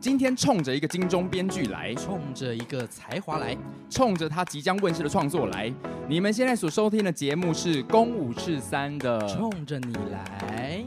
[0.00, 3.56] 今天冲着一个金钟编剧来，冲着一个才华来，
[3.90, 5.72] 冲着他即将问世的创作来。
[6.08, 10.84] 你们现在所收听的节目是《公五是三》的，冲着你来。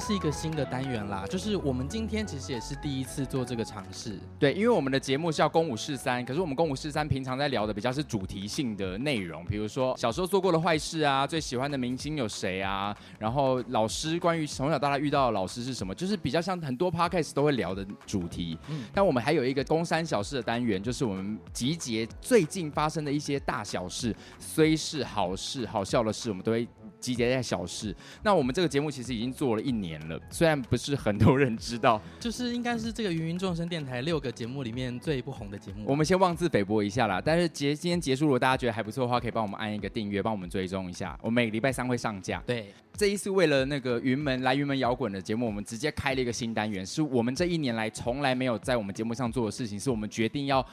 [0.00, 4.18] 是一个新的单元啦，就是我们今天其实也是第一次做这个尝试。
[4.38, 18.58] 对，因为我们的节目是叫公五是三，可是我们公五是三平常在聊的比较是主题性的内容，比如说小时候做过的坏事啊，最喜欢的明星有谁啊，然后老师关于从小到大遇到的老师是什么，就是比较像很多 podcast 都会聊的主题。
[18.68, 26.66] 嗯，但我们还有一个公三小事的单元，就是我们集结最近发生的一些大小事，虽是好事、好笑的事，我们都会。
[27.00, 27.94] 集结在小事。
[28.22, 35.84] 那我们这个节目其实已经做了一年了，虽然不是很多人知道， 就是应该是这个芸芸众生电台六个节目里面最不红的节目。
[35.86, 37.20] 我们先妄自菲薄一下啦。
[37.24, 41.18] 但是结今天结束，如果大家觉得还不错的话，可以帮我们按一个订阅，帮我们追踪一下。
[41.22, 42.42] 我们每个礼拜三会上架。
[42.46, 50.64] 对，这一次为了那个云门来云门摇滚的节目，我们直接开了一个新单元，是我们这一年来从来没有在我们节目上做的事情，是我们决定要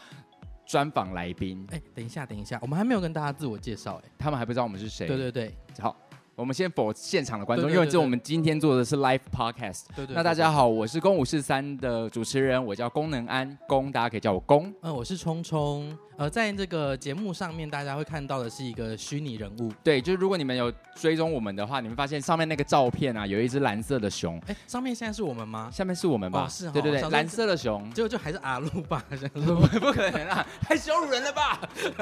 [0.66, 1.66] 专访来宾。
[1.72, 5.08] 哎，等一下，等一下，我们还没有跟大家自我介绍，哎，他们还不知道我们是谁。
[5.08, 5.96] 对对对，好。
[6.38, 9.86] 我们先 for 现场的观众，因为这我们今天做的是 live podcast。
[9.96, 14.72] 对对，对，那大家好，我是公五四三的主持人，我叫功能安，龚大家可以叫我龚。
[14.84, 15.98] 嗯，我是聪聪。
[16.18, 19.72] 呃，在这个节目上面，大家会看到的是一个虚拟人物。
[19.84, 24.42] 对，就是如果你们有追踪我们的话，你们发现上面那个照片啊，有一只蓝色的熊。
[24.48, 25.70] 哎，上面现在是我们吗？
[25.72, 26.46] 下面是我们吧？
[26.46, 26.72] 哦、是、哦。
[26.74, 27.88] 对对对，蓝色的熊。
[27.92, 29.06] 结果就还是阿鲁吧？
[29.80, 31.62] 不可能啊，太羞辱人了吧？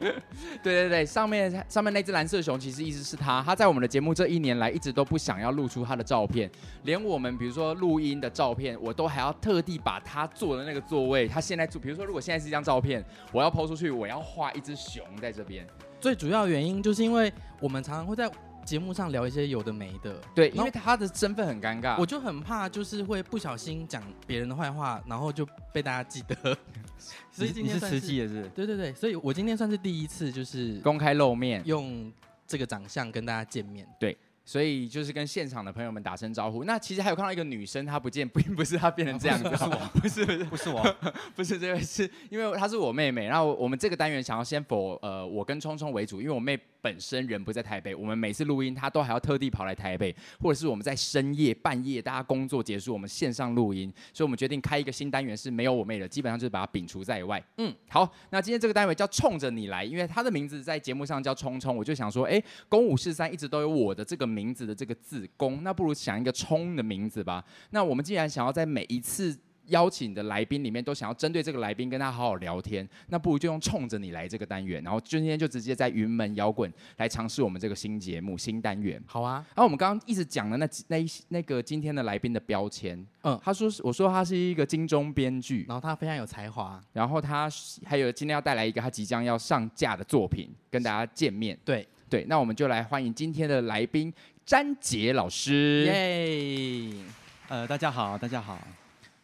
[0.00, 0.18] 对
[0.60, 6.50] 对对，上面上面那只蓝色的熊，其实一直是他，他在我们的节目这一年来一直都不想要露出他的照片，
[6.82, 13.90] 连我们比如说录音的照片，我都还要特地把他坐的那个座位，他现在坐，比如说如果现在是一张照片，我要 PO 出去。
[13.90, 15.66] 我要画一只熊在这边，
[16.00, 18.30] 最主要原因就是因为我们常常会在
[18.64, 26.36] 节目上聊一些有的没的，对，因为他的身份很尴尬，我就很怕就是会不小心讲别人的坏话，然后就被大家记得。
[27.32, 32.12] 所以今天是是实际的是，对对对，所以我今天算是第一次就是公开露面，用
[32.46, 34.16] 这个长相跟大家见面，对。
[34.44, 36.64] 所以就是跟现场的朋友们打声招呼。
[36.64, 39.48] 那其实还有看到一个女生，她不见，并不是她变成这样 子，
[39.94, 40.96] 不是不是不是我，
[41.36, 43.26] 不是这位，是因为她是我妹妹。
[43.26, 46.58] 然后我们这个单元想要先 for 呃我跟聪聪为主，因为我妹。
[46.82, 57.42] 本身人不在台北，我们每次录音，他都还要特地跑来台北，或者是我们在深夜半夜，大家工作结束，我们线上录音，所以我们决定开一个新单元，是没有我妹的，基本上就是把它摒除在外。
[57.58, 67.44] 嗯，好，那今天这个单元叫冲着你来，因为他的名字在节目上叫冲冲，我就想说，哎，公五四三一直都有我的这个名字的这个字公，那不如想一个冲的名字吧。
[67.70, 69.38] 那我们既然想要在每一次。
[69.66, 79.02] 邀请的来宾里面都想要针对这个来宾跟他好好聊天，那不如就用冲着你来这个单元，然后今天就直接在云门摇滚来尝试我们这个新节目新单元。
[79.06, 87.48] 好啊，然后我们刚刚一直讲的那那一那个今天的来宾的标签，嗯，他说是我说他是一个金钟编剧，然后他非常有才华，然后他
[87.84, 91.58] 还有今天要带来一个他即将要上架的作品跟大家见面。
[91.64, 94.12] 对对，那我们就来欢迎今天的来宾
[94.44, 95.84] 詹杰老师。
[95.86, 97.04] 耶，
[97.48, 98.58] 呃，大家好，大家好。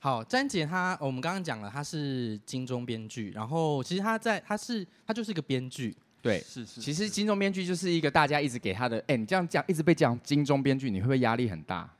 [0.00, 6.80] 好，詹姐她，我们刚刚讲了，她是金钟编剧，然后其实她在，她是她就是一个编剧，对，是是。
[6.80, 11.90] 其实金钟编剧就是一个大家一直给她的，哎，你这样讲一直被讲金钟编剧，你会不会压力很大？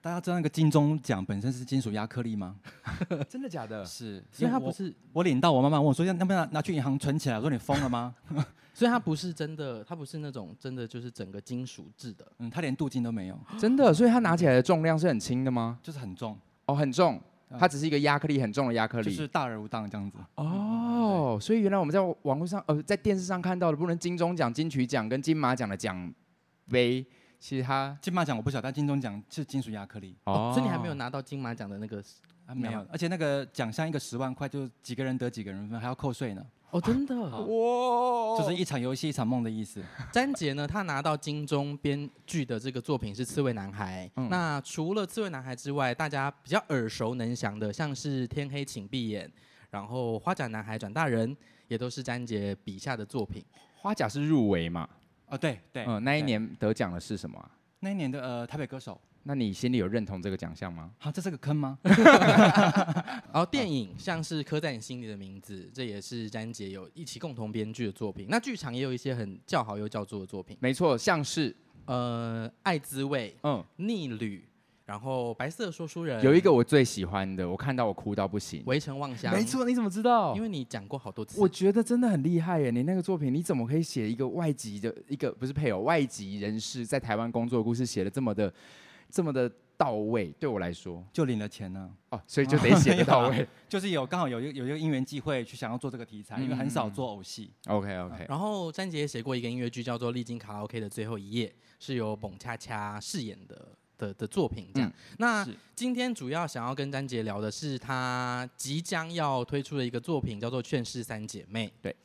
[0.00, 2.56] 大家知道那个金钟奖本身是金属亚克力吗？
[3.28, 3.84] 真的假的？
[3.84, 4.94] 是，所以他不是。
[5.12, 7.36] 我领到，我妈妈问我说要要不要拿去银行存起来？
[7.36, 8.14] 我说你疯了吗？
[8.72, 13.92] 所以他不是真的，他不是那种真的就是整个金属制的，嗯，他连镀金都没有，真的。
[13.92, 15.78] 所以他拿起来的重量是很轻的吗？
[15.82, 16.38] 就是很重。
[16.66, 17.20] 哦，很重，
[17.58, 20.18] 它只是一个亚克力很重的亚克力，就是大而无当这样子。
[20.34, 26.12] 哦，所以原来我们在网络上，呃，在电视上看到的，不论金钟奖、金曲奖跟金马奖的奖
[26.68, 27.06] 杯，
[27.38, 30.16] 其实它金马奖我不晓得，但金钟奖是金属亚克力。
[30.24, 32.02] 哦，所以你还没有拿到金马奖的那个？
[32.46, 36.46] 啊，没有，而且那个奖项一个十万块，就几个人得几个人分，还要扣税呢。
[36.76, 39.82] 哦，真的哇，就是一场游戏一场梦的意思。
[40.12, 44.06] 詹杰呢，他拿到金钟编剧的这个作品是《刺猬男孩》。
[44.16, 44.28] 嗯。
[44.28, 49.26] 那除了《刺猬男孩》之外，大家比较耳熟能详的，像是《天黑请闭眼》，
[49.70, 51.34] 然后《花甲男孩转大人》，
[51.68, 53.42] 也都是詹杰笔下的作品。
[53.74, 54.86] 花甲是入围嘛？
[55.28, 55.84] 哦，对对。
[55.86, 57.50] 嗯，那一年得奖的是什么？
[57.80, 59.00] 那一年的呃，台北歌手。
[59.28, 60.88] 那你心里有认同这个奖项吗？
[60.98, 61.76] 好，这是个坑吗？
[61.82, 68.26] 然 后电影像是刻在你心里的名字，这也是詹杰有一起共同编剧的作品。
[68.28, 71.54] 那剧场也有一些很叫好又叫座的作品，没错，像是
[71.86, 74.38] 呃《爱滋味》、嗯《逆旅》、
[74.84, 78.62] 然后白色说书人有一个我最喜欢的，我看到我哭到不行。
[78.66, 80.36] 围城望乡，没错，你怎么知道？
[80.36, 81.40] 因为你讲过好多次。
[81.40, 82.70] 我觉得真的很厉害耶！
[82.70, 88.52] 你那个作品，你怎么可以写一个外籍的一个不是配偶外籍人士在台湾工作的故事，写的这么的
[89.10, 90.28] 这么的到位？
[90.38, 91.90] 对我来说，就领了钱呢。
[92.10, 93.46] 哦，所以就得写的 到位。
[93.68, 97.50] 就是有刚好有一有一个因缘机会去想要做这个题材，嗯、因为很少做偶戏。
[97.66, 98.26] OK OK、嗯。
[98.28, 101.48] 然后詹杰也写过一个音乐剧，叫做《历经卡拉 OK 的最后一夜》，
[101.78, 103.76] 是由蹦恰恰饰演的。
[103.98, 111.66] 的的作品这样，嗯、那今天主要想要跟詹杰聊的是他即将要推出的一个作品，叫做《劝世三姐妹》。
[111.80, 111.96] 对，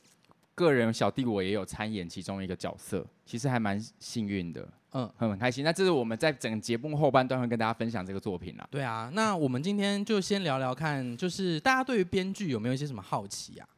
[0.54, 5.64] 个人小弟我也有参演其中一个角色，其实还蛮幸运的，嗯，很很开心。
[5.64, 8.68] 那这是我们在整个节目后半段会跟大家分享这个作品啦。
[8.70, 13.68] 对啊，那我们今天就先聊聊看，就是大家对于编剧有没有一些什么好奇啊？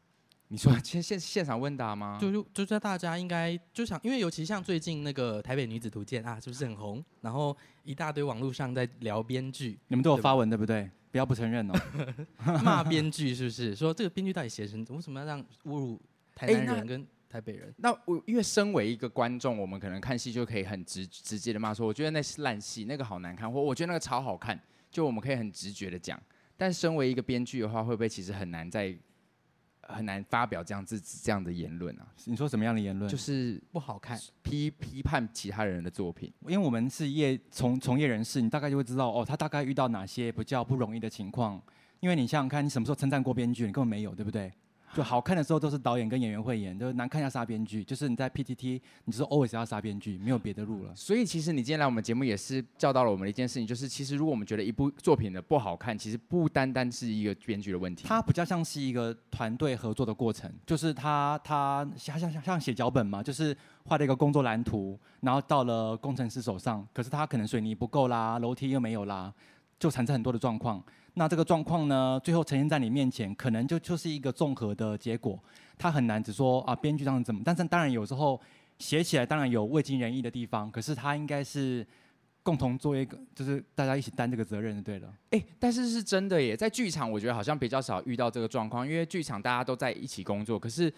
[0.48, 2.18] 你说现现现场问答吗？
[2.20, 7.04] 就就就在大家应该就想，因为尤其像最近那个《台北女子图鉴》啊，是不是很红？
[7.22, 10.90] 然后一大堆网络上在聊编剧，你们都有发文对不对？
[11.10, 11.74] 不要不承认哦，
[12.62, 13.74] 骂编剧是不是？
[13.74, 16.00] 说这个编剧到底写成，为什么要这样侮辱
[16.34, 17.74] 台南人跟台北人？
[17.78, 24.58] 那我因为身为一个观众，我们可能看戏就可以很直直接的骂说，我觉得那是烂戏，那个好难看，或我觉得那个超好看，
[24.90, 26.20] 就我们可以很直觉的讲。
[26.56, 28.96] 但身为一个编剧的话，会不会其实很难在？
[29.86, 32.08] 很难发表这样子这样的言论啊！
[32.24, 33.06] 你说什么样的言论？
[33.06, 36.32] 就是不好看，批批判其他人的作品。
[36.46, 41.62] 因为我们是业从从业人士，你大概就会知道哦，他大概遇到哪些比较不容易的情况。
[42.00, 43.66] 因为你想想看，你什么时候称赞过编剧？
[43.66, 44.50] 你根本没有，对不对？
[44.94, 47.82] 就好看的时候都是导演跟演员会演，就是难看要杀编剧。
[47.82, 50.92] 就是你在 PTT，你就是 always 要杀编剧，没有别的路了。
[50.94, 60.48] 所以其实你今天来我们节目也是教导了我们的一件事情，就是其实如果我们觉得一部作品的不好看，其实不单单是一个编剧的问题，它比较像是一个团队合作的过程。
[60.64, 63.56] 就是他他像像像写脚本嘛，就是
[63.86, 69.34] 画了一个工作蓝图，然后到了工程师手上，可是他可能水泥不够啦，楼梯又没有啦，
[69.76, 70.80] 就产生很多的状况。
[71.16, 75.38] 那这个状况呢，最后呈现在你面前，可能就就是一个综合的结果。
[75.78, 77.40] 他很难只说啊，编剧这样怎么？
[77.44, 78.40] 但是当然有时候
[78.78, 81.86] 写起来当然有未尽人意的地方，可是他应该是
[82.42, 85.08] 共同做一个，就是大家一起担这个责任就对了。
[85.30, 90.58] 哎、但是是真的耶，在剧场我觉得好像比较少遇到这个状况，因为剧场大家都在一起工作。
[90.58, 90.92] 可是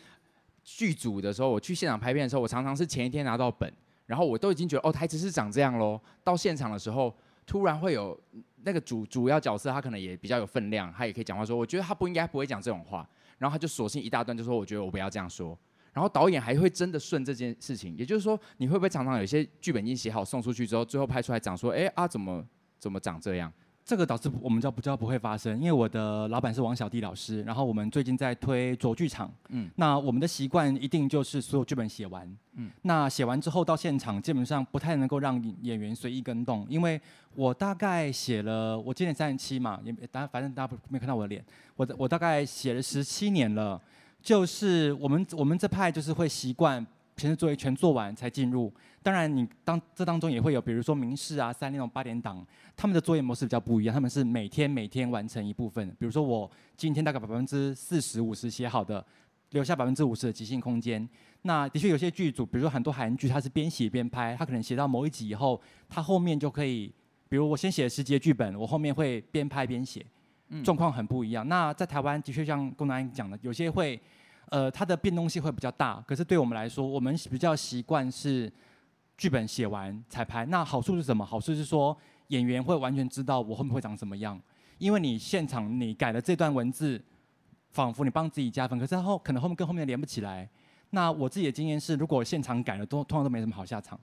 [0.64, 3.70] 剧组的时候，我去现场拍片的时候，我常常是前一天拿到本，
[4.06, 6.00] 然后我都已经觉得哦，台词是长这样喽。
[6.24, 7.14] 到现场的时候，
[7.44, 8.18] 突然会有。
[8.66, 13.08] 那个主主要角色他可能也比较有分量，他也可以讲话说，我觉得他不应该不会讲这种话，
[13.38, 15.56] 然后他就索性一大段就说，我觉得我不要这样说，
[15.92, 22.44] 然后导演还会真的顺这件事情，也就是说，你会不会常常有些剧本已经写好送出去之后，最后拍出来讲说，哎啊怎么
[22.76, 23.52] 怎么长这样？
[23.86, 37.00] 这个导致我们叫不叫不会发生，因为我的老板是王小弟老师，然后我们最近在推卓剧场，嗯，那我们的习惯一定就是所有剧本写完，嗯，那写完之后到现场基本上不太能够让演员随意更动，因为
[37.36, 41.44] 我大概写了，我今年三十七嘛，也大家反正大家没看到我的脸，
[41.76, 43.80] 我我大概写了十七年了，
[44.20, 46.84] 就是我们我们这派就是会习惯。
[47.16, 48.70] 平时作业全做完才进入，
[49.02, 52.46] 当然你当这当中也会有，比如说明视啊、三立那种八点档，
[52.76, 55.88] 他们的作业模式比较不一样，他们是每天每天完成一部分。
[55.98, 59.02] 比如说我今天大概百分之四十五十写好的，
[59.52, 61.08] 留下百分之五十的即兴空间。
[61.40, 65.58] 那的确有些剧组，比如说很多韩剧，它是边写边拍，他可能写到某一集以后，
[65.88, 66.92] 他后面就可以，
[67.30, 70.04] 比如我先写十集的剧本，我后面会边拍边写，
[70.62, 71.48] 状况很不一样。
[71.48, 73.98] 那在台湾的确像龚南讲的，有些会。
[74.48, 78.52] 呃，它的变动性会比较大，可是对我们来说，我们比较习惯是
[79.16, 80.46] 剧本写完彩排。
[80.46, 81.24] 那好处是什么？
[81.24, 81.96] 好处是说
[82.28, 84.40] 演员会完全知道我后面会长什么样，
[84.78, 87.02] 因为你现场你改了这段文字，
[87.72, 90.48] 仿佛你帮自己加分，可是后可能后面跟后面连不起来。
[90.90, 93.98] 那我自己的经验是，如果现场改了，都通常都没什么好下场，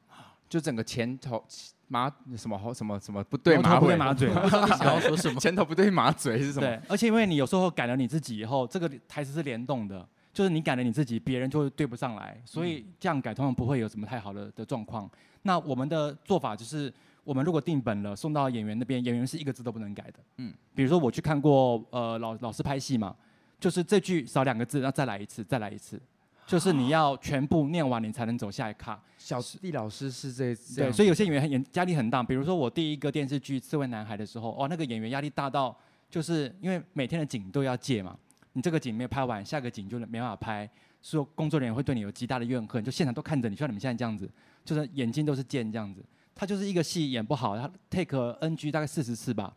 [0.49, 1.41] 就整个前头
[1.87, 5.39] 马什么什么什么不对马不对马嘴， 你想要说什么？
[5.39, 6.67] 前头不对马嘴是什么？
[6.67, 10.05] 对，而且因为你有时候改了你自己以后，这个台词是联动的。
[10.33, 15.09] 就是你改了你自己，别人就会对不上来，所以这样改通常不会有什么太好的的状况。
[15.43, 16.91] 那我们的做法就是，
[17.23, 20.13] 我们如果定本了送到演员那边，演员是一个字都不能改的。
[20.37, 23.15] 嗯，比如说我去看过呃老老师拍戏嘛，
[23.59, 26.01] 就是这句少两个字，那再来一次，再来一次，
[26.47, 28.99] 就是你要全部念完你才能走下一卡。
[29.19, 32.23] 小弟老师是这对，所以有些演员演压力很大。
[32.23, 35.77] 比如说我第一个电视剧《刺猬男孩》的时候，哦，那个演员压力大到
[36.09, 38.17] 就是因为每天的景都要借嘛。
[38.53, 40.69] 你这个景没有拍完，下个景就没办法拍，
[41.01, 44.29] 所以工作人员会对你有极大的怨恨，就现场都看着你，像你们现在这样子，
[44.63, 46.03] 就是眼睛都是剑这样子。
[46.35, 49.53] 他就是一个戏演不好，他 take NG 大概四十次吧，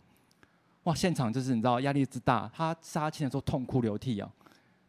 [0.84, 4.30] 哇，现场就是你知道压力之大，他杀青的时候痛哭流涕啊，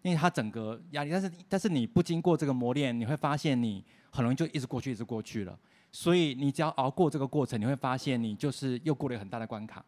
[0.02, 5.58] 因为他整个压力，但是但是你不经过这个磨练，你会发现你很容易就一直过去，一直过去了。
[5.92, 9.84] 所以你只要熬过这个过程，你会发现你就是又过了很大的关卡。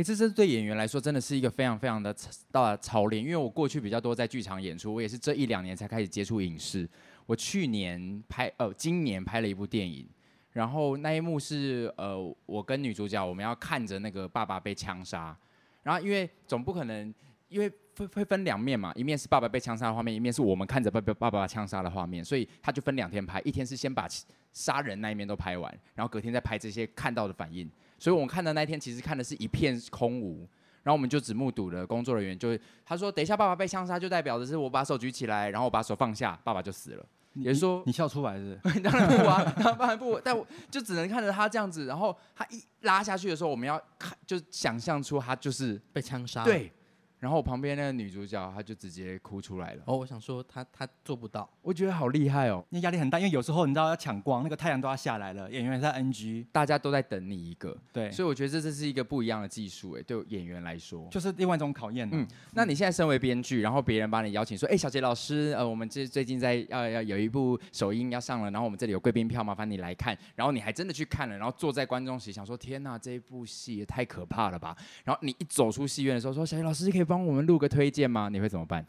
[0.00, 2.14] 哎，这是对演员来说真的是一个非常非常的
[2.50, 6.88] 大的操练，因为我过去比较多在剧场演出，我也是这一两年才开始接触影视。
[7.26, 10.08] 我去年拍，呃，今年拍了一部电影，
[10.52, 15.36] 然后那一幕是，呃，我跟女主角我们要看着那个爸爸被枪杀，
[15.82, 17.14] 然后因为总不可能，
[17.50, 24.08] 因为会会分两面嘛，一面是爸爸被枪杀的画面，一面是我们看着爸爸爸爸枪杀的画面，所以他就分两天拍，一天是先把
[24.54, 27.70] 杀人那一面都拍完，然后隔天再拍这些看到的反应。
[28.00, 30.48] 所以我们看的那一天，其实看的是一片空无，
[30.82, 37.06] 然后我们就只目睹了工作人员就他说，等一下爸爸被枪杀，就代表的是我把手举起来，然后我把手放下，爸爸就死了。
[37.34, 38.80] 你也是说你笑出来是，是？
[38.80, 46.42] 当然不啊，当然不，但我就只能看着他这样子，然后他一拉下去的时候，我们要看就想象出他就是被枪杀。
[46.42, 46.72] 对。
[47.20, 49.82] 然后我旁边那个女主角，她就直接哭出来了。
[49.86, 57.76] 哦，我想说她她做不到，我觉得好厉害哦，那压力很大，因为有时候你知道要抢光，那个太阳都要下来了，演员在 NG，大家都在等你一个。
[57.92, 62.08] 对，所以我觉得这这是一个不一样的技术，哎，对演员来说，就是另外一种考验。
[62.10, 70.16] 嗯，那你现在身为编剧，然后别人把你邀请说，哎，小杰老师，呃，我们这最近在要要有一部首映要上了，然后我们这里有贵宾票，麻烦你来看。
[70.34, 74.74] 然后你还真的去看了，然后坐在观众席想说，天哪，这一部戏也太可怕了吧。
[75.04, 77.90] 然后你一走出戏院的时候说，小杰老师可以帮我们录个推。
[77.90, 78.28] 荐吗？
[78.28, 78.86] 你会怎么办？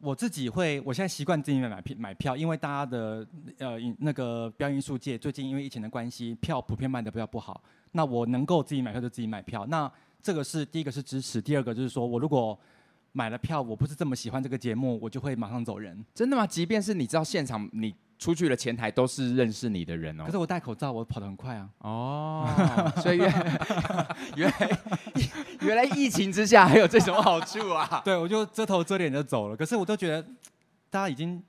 [0.00, 3.26] 我自己会，我现在习惯自己买票买票，因为大家的
[3.58, 7.60] 呃那个表演艺术界最近因为疫情的关系，票普遍卖的比较不好。
[7.90, 9.66] 那我能够自己买票就自己买票。
[9.66, 9.90] 那
[10.22, 12.56] 这个是第一个是支持，第二个就是说我如果
[13.10, 16.04] 买了票，我不是这么喜欢这个节目，我就会马上走人。
[16.14, 16.46] 真的吗？
[16.46, 17.92] 即便是你知道现场你。
[18.24, 20.24] 出去的，前台都是认识你的人哦。
[20.24, 21.68] 可是我戴口罩，我跑得很快啊。
[21.80, 22.48] 哦，
[23.02, 23.30] 所以原
[24.36, 24.78] 原来
[25.60, 28.00] 原来疫情之下还有这种好处啊。
[28.02, 29.54] 对，我就遮头遮脸的走了。
[29.54, 30.22] 可是我都觉得，
[30.88, 31.42] 大家已经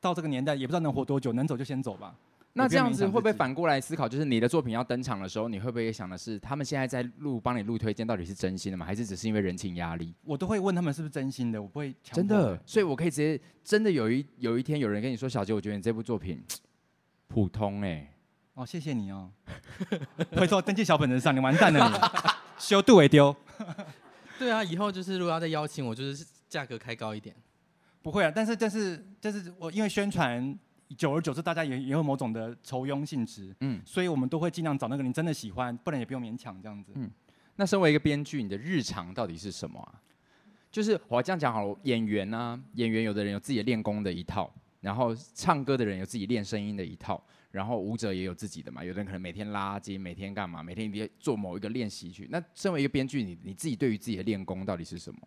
[0.00, 2.14] 到这个年代，也不知道能活多久，能走就先走吧。
[2.58, 4.08] 那这样子会不会反过来思考？
[4.08, 8.86] 就是你的作品要登场的时候，你会不会也想的是，他们现在在录帮你录推荐，到底是真心的吗？
[8.86, 10.14] 还是只是因为人情压力？
[10.24, 12.58] 我都会问他们是不是真心的，我不会真的。
[12.64, 16.42] 所以我可以直接真的有一有一天有人跟你说，小杰，我觉得你这部作品
[17.28, 18.10] 普通哎、欸。
[18.54, 19.30] 哦，谢谢你哦。
[20.32, 23.36] 回头登记小本子上，你完蛋了你，修度为丢。
[24.38, 27.36] 对啊，以后就是如果要再邀请我，就是价格开高一点。
[28.00, 30.58] 不会啊，但是但是但是我因为宣传。
[30.94, 36.92] 久而久之，大家也也有某种的仇庸性质，嗯，所以我们都会尽量找那个你真的喜欢，不然也不用勉强这样子。
[36.94, 37.10] 嗯，
[37.56, 40.00] 那身为一个编剧，你的日常到底是什么啊？
[40.70, 48.84] 就是我这样讲好了，演员呢、啊，演员有的人有自己练功的一套，然后唱歌的人有自己练声音的一套，然后舞者也有自己的嘛。
[48.84, 52.28] 有的人可能每天拉筋，每天干嘛，每天一定做某一个练习去。
[52.30, 55.20] 那身为一个编剧，你你自己对于自己的练功到底是什么？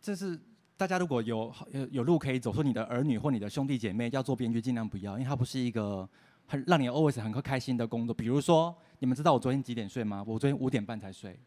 [0.00, 0.38] 这是。
[0.76, 6.08] 大家如果有有有路可以走，说你的儿女或你的兄弟姐妹要做编剧，尽量不要，因为它不是一个
[6.46, 8.12] 很让你 always 很开心的工作。
[8.12, 10.24] 比如说，你们知道我昨天几点睡吗？
[10.26, 11.38] 我昨天五点半才睡。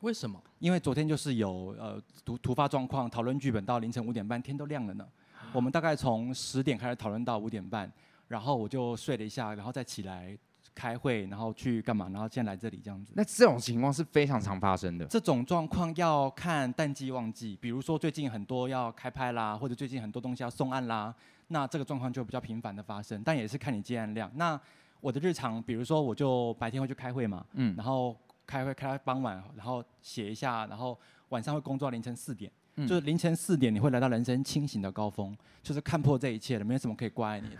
[0.00, 0.40] 为什么？
[0.58, 5.08] 因为昨天就是有呃突突发状况，讨论剧本到凌晨五点半，天都亮了呢。
[5.52, 7.90] 我们大概从十点开始讨论到五点半，
[8.28, 10.36] 然后我就睡了一下，然后再起来。
[10.74, 12.08] 开会，然后去干嘛？
[12.12, 13.12] 然后现在来这里这样子。
[13.14, 15.06] 那这种情况是非常常发生的。
[15.06, 21.14] 这种状况要看淡季旺季，比如说最近很多要开拍啦，或者最近很多东西要送案啦，
[21.48, 23.22] 那这个状况就比较频繁的发生。
[23.24, 24.30] 但也是看你接案量。
[24.34, 24.60] 那
[25.00, 28.16] 我的日常，比如说我就白天会去开会嘛，嗯，然后
[28.46, 37.56] 开会开到傍晚，然后写一下，然后晚上会工作到凌晨四点，嗯，就是凌晨四点你会来到人生清醒的高峰，就是看破这一切了，没有什么可以怪你的。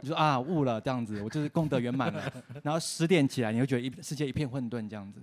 [0.00, 2.32] 你说啊，悟了这样子，我就是功德圆满了。
[2.62, 5.20] 然后十点起来，你会觉得一世界一片混沌这样子。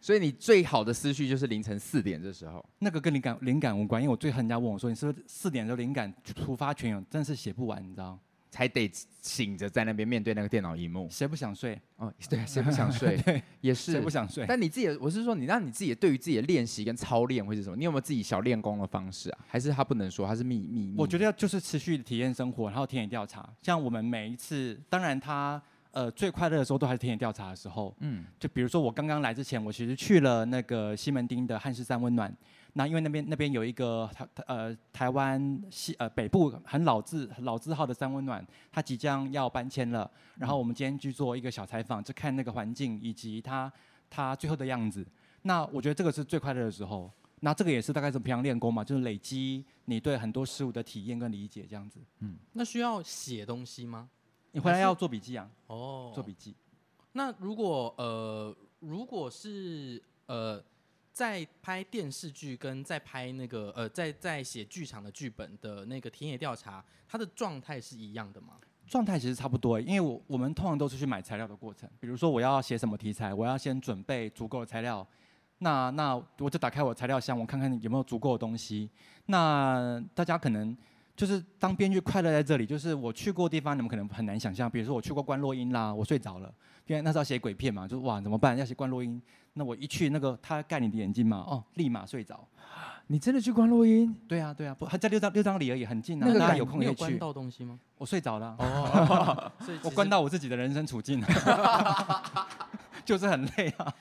[0.00, 2.64] 所以你最好的思绪就是凌晨四点这时候。
[2.78, 8.16] 那个跟灵感灵感无关，因为我最恨人家问我说，你是不是四点的时候灵感突发全涌，真是写不完，你知道。
[8.56, 11.78] 才得醒着在那边面对那个电脑荧幕，谁不想睡？
[11.96, 13.14] 哦， 对，谁不想睡？
[13.20, 14.46] 对，也是谁不想睡？
[14.48, 17.76] 但你自己，我是说，你让你自己对于自己的练习跟操练会是什么？
[17.76, 19.38] 你有没有自己小练功的方式啊？
[19.46, 20.94] 还是他不能说，他是秘密？
[20.96, 23.46] 我觉得要就是持续的体验生活，然后田野调查。
[23.60, 27.94] 像我们每一次，当然他呃最快乐的时候都还是田野调查的时候。
[28.00, 32.34] 嗯，就比如说我刚刚来之前，我其实去了那个西门町的汉室山温暖。
[32.78, 40.10] 那因为那边那边有一个台呃台湾西呃北部很老字老字号的三温暖，它即将要搬迁了。
[40.36, 43.72] 然后我们今天去做一个小采访，就看那个环境以及它
[44.10, 45.06] 它最后的样子。
[45.40, 47.10] 那我觉得这个是最快乐的时候。
[47.40, 51.98] 那这个也是大概是平常练功嘛，就是累积你对很多事物的体验跟理解这样子。
[52.18, 54.10] 嗯，那需要写东西吗？
[54.52, 55.50] 你回来要做笔记啊。
[55.68, 56.54] 哦，做笔记。
[57.12, 60.62] 那如果呃如果是呃。
[61.16, 68.58] 在拍电视剧跟在拍那个呃，在在写剧场的剧本的那个田野调查，它的状态是一样的吗？
[68.86, 71.88] 状态其实差不多，因为我我们通常都是去买材料的过程。
[71.98, 75.08] 比如说我要写什么题材，我要先准备足够的材料。
[75.60, 78.90] 那那我就打开我材料箱，我看看有没有足够的东西。
[79.24, 80.76] 那大家可能
[81.16, 84.70] 就是当编剧快乐在这里，就是我去过的地方，你们可能很难想象。
[84.70, 86.54] 比如说我去过观落阴啦，我睡着了，
[86.86, 88.54] 因为那时候写鬼片嘛，就哇怎么办？
[88.54, 89.18] 要写观落阴，
[89.58, 92.46] 那我一去那个他盖你的眼睛嘛，哦，立马睡着。
[93.06, 94.14] 你真的去关录音？
[94.28, 96.26] 对啊，对啊，不还在六张六张里而已，很近啊。
[96.28, 96.96] 那大家有空也去。
[96.96, 97.78] 关到东西吗？
[97.96, 98.54] 我睡着了。
[98.60, 101.26] 哦，我关到我自己的人生处境了，
[103.04, 103.94] 就是很累啊。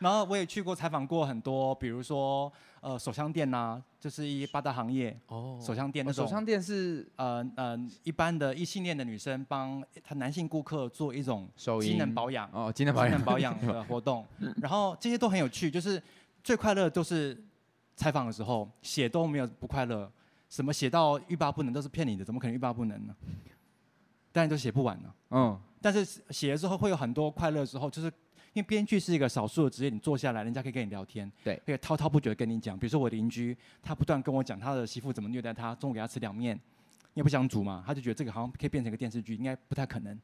[0.00, 6.24] 然后我也去过采访过很多，比如说呃手枪店呐，就是一八大行业哦，手枪店那种。
[6.24, 11.48] 手枪店是呃呃一般的异性恋的女生帮她男性顾客做一种
[11.80, 14.24] 机能保养哦，机能保养保养的活动。
[14.62, 16.02] 然后这些都很有趣，就是
[16.42, 17.44] 最快乐都是。
[18.00, 20.08] 采访的时候写都没有不快乐，
[20.48, 23.16] 什么写到欲罢不能都是骗你的，怎么可能欲罢不能呢？
[24.30, 25.14] 当然都写不完了。
[25.30, 28.08] 嗯，但是写了之后会有很多快乐的时候，就是
[28.52, 32.78] 因为编剧是一个少数的职业，你坐下来，人家可以跟你聊天，对，可以滔滔不绝的跟你讲。
[32.78, 36.58] 比如说我邻居，他不断跟我讲他的媳妇怎么虐待他，中午给他吃凉面，
[37.14, 40.18] 也不想煮嘛，他就觉得这个好像可以变成一个电视剧，应该不太可能。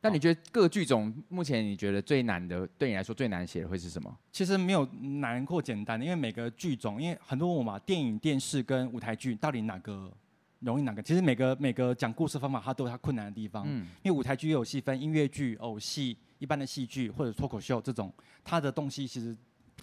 [0.00, 4.12] 但你觉得各剧种目前你觉得最难的，对你来说最难写的会是什么？
[4.32, 4.84] 其实没有
[5.20, 10.12] 难或简单的，因为每个剧种，因为很多问我嘛，电影、电视跟舞台剧到底哪个
[10.58, 11.00] 容易哪个？
[11.00, 13.62] 其实每个每个讲故事方法它都有它困难的地方。
[13.64, 13.86] 嗯。
[14.02, 19.36] 因为舞台剧也有细分，音乐剧、偶戏、一般的戏剧或者脱口秀这种，它的东西其实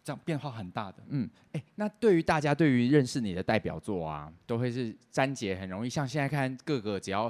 [0.04, 0.98] 这样变化很大的。
[1.08, 1.30] 嗯。
[1.54, 7.30] 哎，那对于大家对于认识你的代表作啊，都会是詹杰很容易，像现在看各个只要，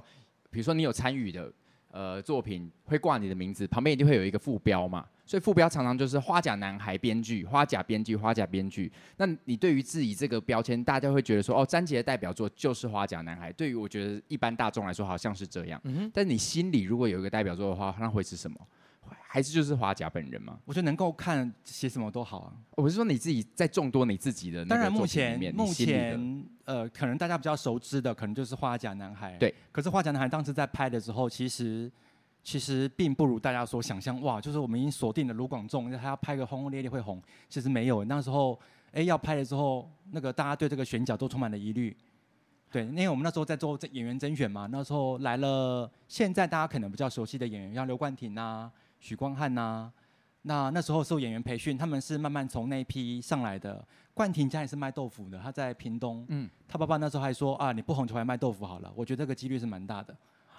[0.50, 1.54] 比如说你有参与的。
[1.92, 8.92] 呃，作品会挂你的名字，旁边一定会有一个副标嘛，所以副标常常就是花甲男孩编剧、花甲编剧、花甲编剧。
[9.18, 13.52] 那你对于自己这个标签，大家会觉得说，哦，詹杰的代表作就是花甲男孩。
[13.52, 15.82] 对于我觉得一般大众来说，好像是这样。
[15.84, 16.12] 嗯哼。
[16.14, 18.60] 但你心里如果有一个代表作的话，那会是什么？
[19.32, 20.58] 还是就是花甲本人吗？
[20.66, 22.54] 我觉得能够看写什么都好啊。
[22.72, 29.38] 我是说你自己在众多你自己的当然目前目前呃，可能大家比较熟知的，可能就是花甲男孩。
[29.38, 29.54] 对。
[29.72, 31.92] 可是花甲男孩当时在拍的时候，其实
[32.44, 34.20] 其实并不如大家所想象。
[34.22, 38.04] 哇，就是我们已经锁定了卢广仲，他要拍个轰轰烈烈会红，其实没有。
[38.06, 38.60] 那时候
[38.94, 41.96] 哎要拍的时候，那个大家对这个选角都充满了疑虑。
[42.72, 48.72] 对，因为我们那时候在做演员甄选嘛，那时候来了现在大家可能比较熟悉的演员，像刘冠廷啊。
[49.00, 49.94] 许光汉呐、啊，
[50.44, 53.86] 那那时候受演员培训，他们是慢慢从那一批上来的。
[54.14, 56.26] 冠廷家也是卖豆腐的，他在屏东。
[56.28, 58.92] 嗯，他爸爸那时候还说啊，你不红就来卖豆腐好了。
[58.96, 60.14] 我觉得这个几率是蛮大的，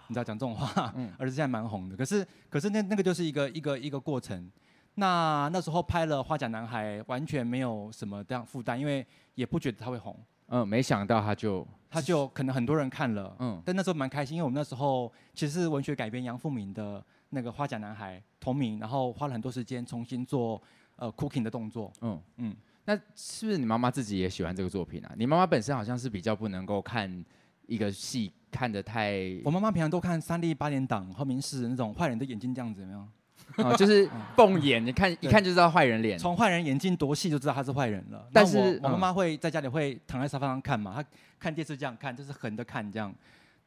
[0.08, 0.92] 你知道讲这种话。
[0.96, 4.50] 嗯，儿子现在蛮红的，可是可是那那个就是一个一个一个过程。
[4.94, 10.18] 那那时候拍了《花甲男孩》，完全没有什么这样负担，因为也不觉得他会红。
[10.48, 13.36] 嗯，没想到他就他就可能很多人看了。
[13.38, 17.04] 嗯，但那时候蛮开心，因为我们那时候其实是文学改编杨富闵的。
[17.30, 20.60] 那个花甲男孩同名，然后花了很多时间重新做
[20.96, 21.92] 呃 cooking 的动作。
[22.02, 25.12] 嗯嗯，那是不是你妈妈自己也喜欢这个作品啊？
[25.16, 27.24] 你妈妈本身好像是比较不能够看
[27.66, 29.40] 一个戏看得太……
[29.44, 33.08] 我妈妈平常都看三立八点档，后面是那种坏人的眼睛这样子，有没有？
[33.56, 38.28] 哦，就是 凤眼，你看一看就知道坏人脸，从坏人眼睛夺戏就知道他是坏人了。
[38.32, 43.12] 但是我妈妈会在家里会躺在沙发上看嘛，她看电视这样看，就是横着看这样。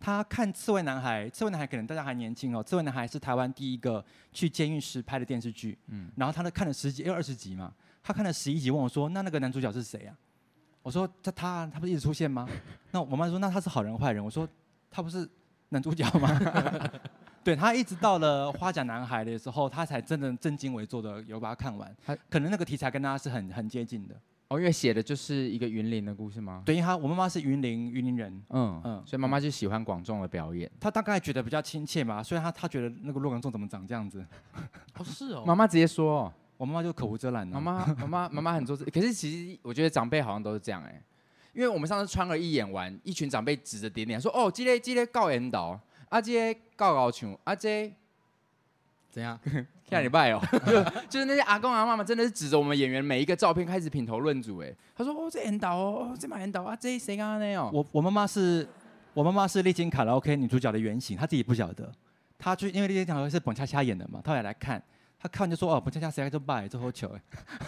[0.04, 5.78] 他看《刺猬男孩》，《刺猬男孩》可能大家还年轻哦，《刺猬男孩》是台湾第一个去监狱时拍的电视剧。
[5.88, 10.14] 嗯，然后他呢看了十集，又二十集嘛，他看了十一集，问我说：“那那个男主角是谁啊？”
[10.84, 12.46] 我说：“他他他不是一直出现吗？”
[12.92, 14.46] 那我妈说：“那他是好人坏人？”我说
[14.92, 15.26] ：“他不是
[15.70, 16.38] 男主角吗？”
[17.42, 21.96] 对，他一直到了《花甲男孩》的时候，他才真的正襟危坐的有把它看完。
[22.06, 24.16] 他可能那个题材跟他是很很接近的。
[24.54, 26.62] 哦，因为写的就是一个云林的故事吗？
[26.64, 30.70] 对，因为他我妈妈是云林云林人，嗯嗯，所以妈妈就喜欢广仲的表演。
[30.80, 34.24] 她大概觉得比较亲切嘛，所以她她觉得那个陆广仲怎么长这样子？
[34.96, 35.44] 哦，是哦。
[35.44, 37.48] 妈妈直接说，我妈妈就口无遮拦。
[37.48, 41.02] 妈妈妈妈妈妈很做作，可是其实我觉得长辈好像都是这样哎，
[41.54, 47.92] 因为我们上次川儿一演完，一群长辈指着点点说，哦，这个这个高演导，啊这个高高唱，啊这。
[49.10, 49.40] 怎样？
[49.90, 54.74] 下礼拜哦，就 就是那些阿公阿妈们真的是指着我们演员每一个照片开始品头论足哎。
[54.96, 58.68] 他说：“哦，这演导哦，这马演导啊，这谁刚刚那样？”我我妈妈是，
[59.14, 61.92] 我妈妈是丽晶卡拉 OK 女主角的原型，她自己不晓得。
[62.40, 64.82] 她就因为丽晶卡拉 OK 是彭恰恰演的嘛，她也来看。
[65.20, 67.22] 她看完就说：“哦，彭恰恰谁来就拜，最后球哎。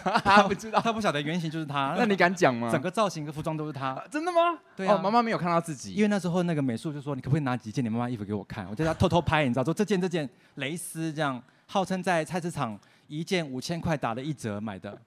[0.24, 1.94] ”她不知道，她不晓得原型就是她。
[1.98, 2.70] 那你敢讲吗？
[2.70, 4.02] 整个造型跟服装都是她。
[4.10, 4.58] 真的吗？
[4.76, 4.98] 对啊。
[4.98, 11.42] 妈妈没有看到自己，因为那时候那个美术就说：“你可不可以拿几件你妈妈衣服给我看？”我就她偷偷拍，你知道，说这件这件蕾丝这样。
[11.66, 15.00] 号称在菜市场一件五千块打了一折买的，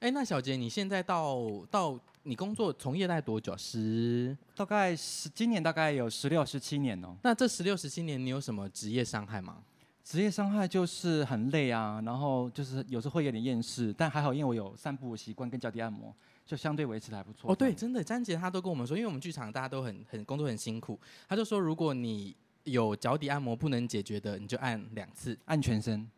[0.00, 3.56] 哎，那小杰，你现在到到你工作从业大概多久？
[3.56, 7.16] 十大概十，今年大概有十六、十七年哦。
[7.22, 9.58] 那这十六、十七年，你有什么职业伤害吗？
[10.02, 16.12] 职业伤害就是很累啊，然后就是有时候会有点厌世，但还好，因为我有散步的习惯跟脚底按摩，
[16.44, 17.52] 就相对维持的还不错。
[17.52, 26.08] 哦，对，真的，詹杰他都跟我们说，因为我们剧场大家都很很工作很辛苦，他就说如果你有脚底按摩不能解决的，你就按两次，按全身。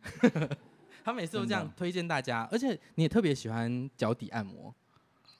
[1.03, 4.73] 他每次都这样推荐大家，而且你也特别喜欢脚底按摩。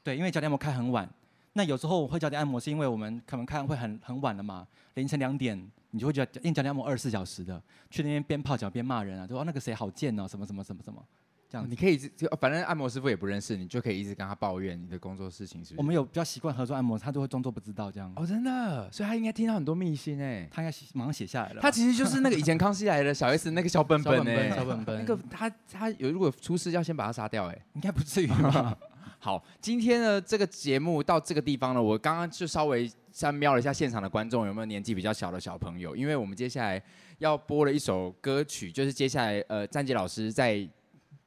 [0.04, 1.10] 对，因为脚底按摩开很晚，
[1.54, 5.72] 那有时候我会脚底按摩是因为我们可能开会很很晚了嘛，凌晨两点。
[5.96, 7.62] 你就会觉得，因为脚底按摩二十四小时的，
[7.92, 11.06] 去那边边泡脚边骂人啊，就说那个谁好贱哦，什么什么什么什么，
[11.54, 11.70] 这样。
[11.70, 15.78] 你可以就反正按摩师傅也不认识你，就可以一直跟他抱怨你的工作事情，是不是？
[15.78, 18.12] 我们有比较习惯合作按摩，他都会装作不知道这样。
[18.16, 21.62] 哦，真的，所以他应该听到很多秘辛哎，他应该马上写下来了。
[21.62, 24.98] 他其实就是那个以前康熙来了小 S 那个小本本哎，小本本。
[24.98, 28.76] 那个他他有如果出事要先把他杀掉哎，应该不至于吧？
[29.20, 36.82] 好，今天呢这个节目到这个地方了，我刚刚就稍微先瞄了一下现场的观众有没有年纪比较小的小朋友，因为我们接下来
[37.20, 40.68] 要播了一首歌曲，就是接下来呃詹杰老师在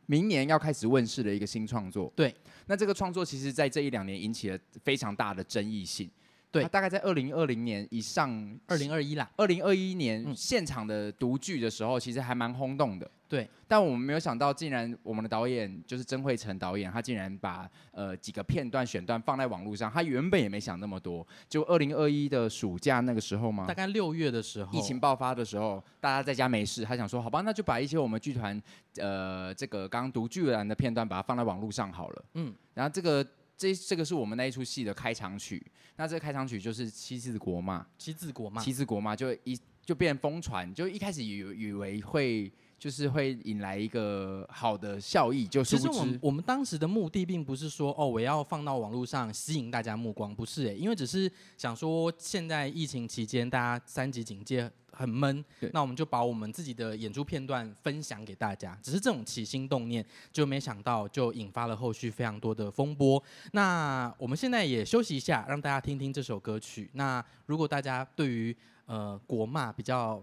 [0.07, 2.13] 明年要开始问世的一个新创作。
[2.17, 2.35] 对，
[2.67, 6.11] 那这个创作其实在这一两年引起了非常大的争议性。
[6.51, 13.11] 对，大概在二零二零年以上，二零二一啦，二零二一年现场的独剧的时候，其实还蛮轰动的。
[13.29, 19.91] 对，但我们没有想到，竟然我们的导演就是曾慧成导演，他竟然把呃几个片段选段放在网络上。
[19.91, 28.63] 他原本也没想那么多，就二零二一的暑假那个时候嘛，大概六月的时候，疫情爆发的时候，大家在家没事，他想说，好吧，那就把一些我们剧团
[28.99, 32.25] 呃这个刚刚读剧完的片段，把它放在网络上好了。
[32.35, 33.27] 嗯，然后这个。
[33.57, 35.65] 这这个是我们那一出戏的开场曲，
[35.97, 54.71] 那这个开场曲就是七字国骂，七字国骂，七字国骂就一就变疯传，就一开始以以为会就是会引来一个好的效益，就是其实我们我们当时的目的并不是说哦我要放到网络上吸引大家目光，不是诶，因为只是想说现在疫情期间大家三级警戒。
[54.99, 58.75] 很闷，那我们就把我们自己的演出片段分享给大家。
[58.83, 63.23] 只是这种起心动念，就没想到就引发了后续非常多的风波。
[63.53, 66.89] 那我们现在也休息一下，让大家听听这首歌曲。
[66.95, 70.23] 那如果大家对于呃国骂比较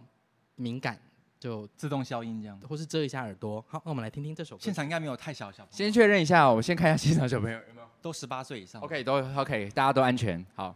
[0.56, 1.00] 敏感，
[1.44, 3.62] 就自动消音这样，或是遮一下耳朵。
[3.68, 4.62] 好，那我们来听听这首歌。
[4.64, 5.78] 现场应该没有太小小朋友。
[5.78, 8.82] 先确认一下，我先看一下现场小朋友有没有都十八岁以上。
[8.82, 10.46] OK，都 OK，大家都安全。
[10.56, 10.74] 好。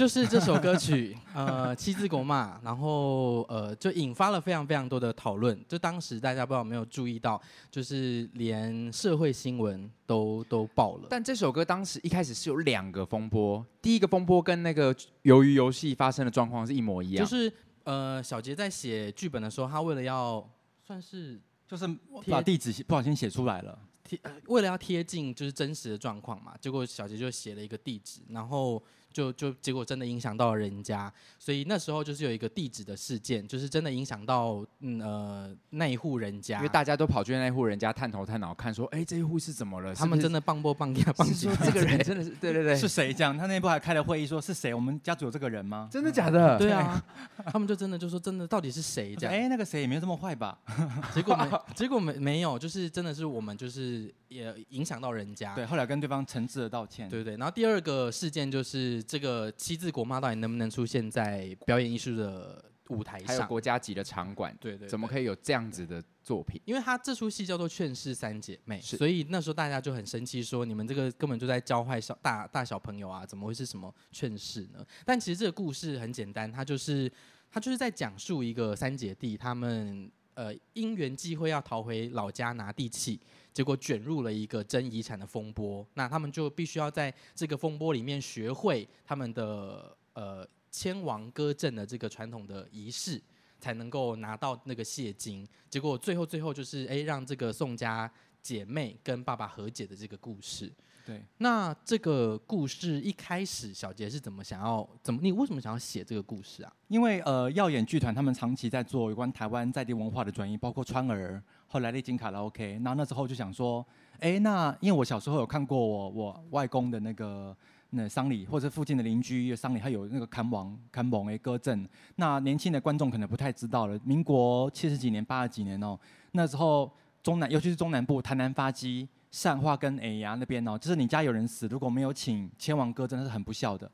[0.00, 5.62] 就是这首歌曲，呃，七字国骂，然后呃，就引发了非常非常多的讨论。
[5.68, 7.38] 就当时大家不知道有没有注意到，
[7.70, 11.08] 就是连社会新闻都都爆了。
[11.10, 17.22] 但这首歌当时一开始是有两个风波，第一个风波跟那个鱿鱼游戏发生的状况是一模一样。
[17.22, 17.52] 就是
[17.84, 20.42] 呃，小杰在写剧本的时候，他为了要
[20.82, 21.86] 算是就是
[22.26, 23.78] 把地址不小心写出来了。
[24.02, 28.82] 贴为了要贴近就是真实的状况嘛，结果小杰就写了一个地址，然后。
[29.12, 39.94] 就就结果真的影响到了人家，所以那时候就是有一个地址的事件，就是真的影响到嗯呃那一户人家，因为大家都跑去那一户人家探头探脑看说，哎这一户是怎么了？
[39.94, 43.36] 他们真的棒波棒呀棒说这个人真的是对对对是谁这样？
[43.36, 44.72] 他内部还开了会议说是谁？
[44.72, 45.88] 我们家族有这个人吗？
[45.90, 46.56] 真的假的？
[46.58, 47.02] 对啊，
[47.50, 49.34] 他们就真的就说真的到底是谁这样？
[49.34, 50.56] 哎那个谁也没有这么坏吧？
[51.12, 55.54] 结果没 结果没没有，就是真的是我们就是也影响到人家。
[55.54, 57.08] 对，后来跟对方诚挚的道歉。
[57.08, 58.99] 对对，然后第二个事件就是。
[59.02, 63.26] 这个七字国骂到底能不能出现在表演艺术的舞台上？
[63.28, 66.60] 还有国家级的场馆，对，对对，怎么可以有这样子的作品？
[66.64, 74.84] 因为他这出戏叫做《劝世三姐妹》，所以那时候大家就很生气，说你们这个根本就在教坏小大大小朋友啊，怎么会是什么劝世呢？
[75.04, 77.10] 但其实这个故事很简单，它就是
[77.50, 83.20] 它就是在讲述一个三姐弟，他们呃因缘际会要逃回老家拿地契。
[83.52, 93.20] 结果卷入了一个争遗产的风波，那他们就必须要在这个风波里面学会他们的呃牵亡割赠的这个传统的仪式，
[93.58, 95.46] 才能够拿到那个谢金。
[95.68, 100.72] 结果最后最后就是哎，让这个宋家姐妹跟爸爸和解的这个故事。
[101.10, 105.18] 对，那这个故事一开始小杰是怎么想要怎么？
[105.20, 106.72] 你为什么想要写这个故事啊？
[106.86, 111.42] 因为呃，耀眼剧团他们长期在做有关台湾在地文化的转移，包括川儿。
[111.66, 113.84] 后来丽晶卡拉 OK，然后那时候就想说，
[114.20, 117.56] 哎，那因为我小时候有看过我我外公的那个
[117.90, 121.84] 那丧礼，或者附近的邻居的丧礼，还有那个看王看王诶歌阵。
[122.14, 125.98] 那年轻的观众可能不太知道了，民国七十几年八十几年哦，
[126.30, 126.88] 那时候
[127.20, 133.90] 中南尤其是中南部台南发基善化跟哎呀那边哦，就是你家有人死，如果没有请千王歌，真的是很不孝的。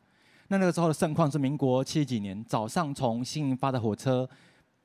[0.48, 4.28] 那那个时候的盛况是民国七几年，早上从新营发的火车，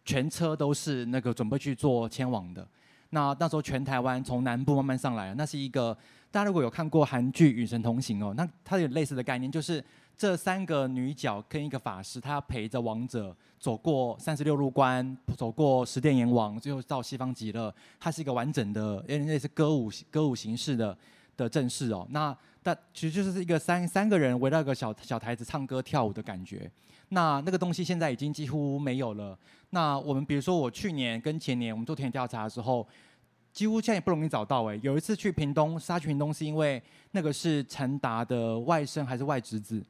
[0.04, 2.68] 全车都是那个准备去做迁亡的。
[3.12, 5.96] 那那时候全台湾从南部慢慢上来，那是一个
[6.32, 9.84] 大家如果有看过韩剧《与神同行》哦，那它有类似的概念，就是
[10.18, 17.74] 这三个女角跟一个法师，他陪着王者走过三十六路关，走过十殿阎王，最后到西方极乐。
[18.00, 20.98] 它是一个完整的，有点类似歌舞歌舞形式的
[21.44, 22.08] 的阵势哦。
[22.12, 26.70] 那但其实就是一个三三个人围绕一个小小台子唱歌跳舞的感觉。
[27.10, 29.38] 那那个东西现在已经几乎没有了。
[29.72, 32.88] 那我们比如说，我去年跟前年我们做田野调查的时候，
[33.52, 34.64] 几乎现在也不容易找到。
[34.66, 39.84] 哎，有一次去屏东，杀去屏东是因为那个是陈达的外甥还是外侄子，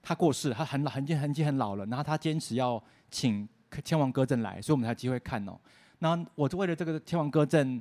[0.00, 1.84] 他过世，他很老，很很很老了。
[1.86, 3.46] 然后他坚持要请
[3.84, 5.58] 牵亡歌阵来，所以我们才有机会看哦。
[5.98, 7.80] 那我就为了这个天王歌阵，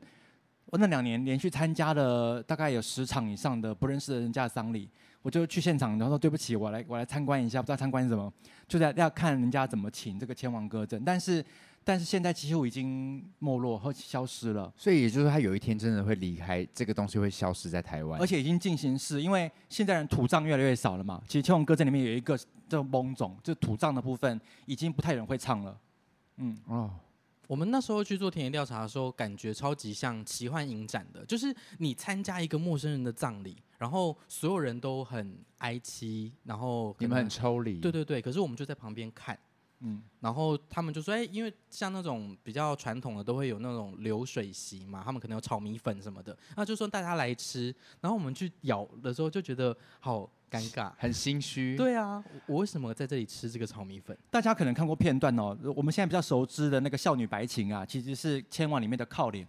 [0.71, 4.89] 我那两年连续参加了大概有十场以上的不认识的人家的丧礼。
[5.21, 8.33] 我就去现场，然后说对不起，我来我来参观一下，不知道参观什么，
[8.67, 11.45] 就在要看人家怎么请这个千王歌阵，但是
[11.83, 21.21] 但是现在几乎已经没落或消失了，所以也就是说他有一天真的会离开，这个东西会消失在台湾，而且已经进行式，因为现在人土葬越来越少了嘛。
[21.27, 22.35] 其实千王歌阵里面有一个
[22.67, 25.77] 这懵种，就土葬的部分已经不太有人会唱了，
[26.37, 26.89] 嗯哦。
[27.51, 39.37] 我们那时候去做田野调查的时候，感觉超级像奇幻影展的，就是你参加一个陌生人的葬礼，然后所有人都很哀戚，然后你们很抽离，对对对，可是我们就在旁边看，
[39.81, 50.29] 嗯，然后他们就说，哎，因为像那种比较传统的都会有那种流水席嘛，他们可能有炒米粉什么的，那就说大家来吃，然后我们去咬的时候就觉得好。
[50.51, 51.77] 尴尬，很心虚。
[51.77, 54.17] 对啊，我为什么在这里吃这个炒米粉？
[54.29, 55.57] 大家可能看过片段哦。
[55.73, 59.47] 我们现在比较熟知的那个少女白琴啊，其实是千王里面的靠脸，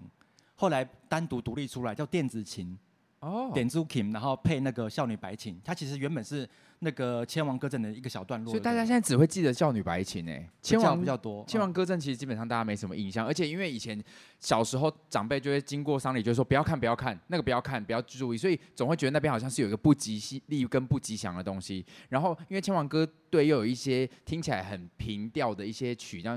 [0.54, 2.78] 后来单独独立出来叫电子琴。
[3.18, 6.48] 哦，点珠琴，然后配那个少女白琴，它其实原本是。
[6.84, 11.44] 那个千王歌阵的一个小段落，所以大家现在只会记得少女白琴哎，千王比较多。
[11.46, 14.02] 千王歌阵其实基本上大家没什么印象，而且因为以前
[14.40, 21.86] 小时候长辈就会经过丧礼，就说不要看不要看那个不要看不要注意，所以总会觉得那边好像是有一个不吉利跟不吉祥的东西。
[22.08, 26.36] 然后因为千王歌队又有一些听起来很平调的一些曲，这样